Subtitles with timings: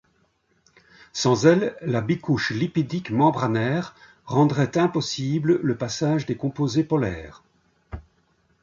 [1.13, 3.93] Sans elle, la bicouche lipidique membranaire
[4.25, 7.43] rendrait impossible le passage des composés polaires.